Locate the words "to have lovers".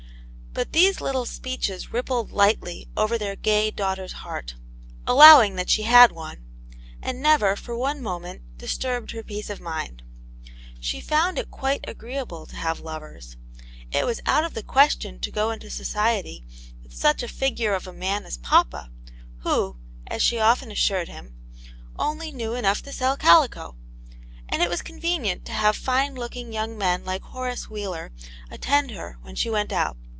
12.47-13.37